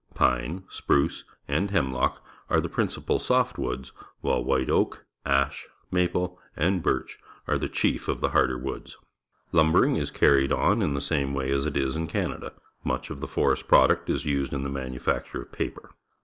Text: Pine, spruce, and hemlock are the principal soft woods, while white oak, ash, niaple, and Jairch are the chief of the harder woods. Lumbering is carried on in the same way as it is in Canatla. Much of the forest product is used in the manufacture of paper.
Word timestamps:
Pine, 0.15 0.63
spruce, 0.67 1.25
and 1.47 1.69
hemlock 1.69 2.25
are 2.49 2.59
the 2.59 2.67
principal 2.67 3.19
soft 3.19 3.59
woods, 3.59 3.91
while 4.21 4.43
white 4.43 4.67
oak, 4.67 5.05
ash, 5.27 5.67
niaple, 5.93 6.37
and 6.55 6.81
Jairch 6.83 7.19
are 7.47 7.59
the 7.59 7.69
chief 7.69 8.07
of 8.07 8.19
the 8.19 8.29
harder 8.29 8.57
woods. 8.57 8.97
Lumbering 9.51 9.97
is 9.97 10.09
carried 10.09 10.51
on 10.51 10.81
in 10.81 10.95
the 10.95 11.01
same 11.01 11.35
way 11.35 11.51
as 11.51 11.67
it 11.67 11.77
is 11.77 11.95
in 11.95 12.07
Canatla. 12.07 12.53
Much 12.83 13.11
of 13.11 13.19
the 13.19 13.27
forest 13.27 13.67
product 13.67 14.09
is 14.09 14.25
used 14.25 14.53
in 14.53 14.63
the 14.63 14.69
manufacture 14.69 15.43
of 15.43 15.51
paper. 15.51 15.91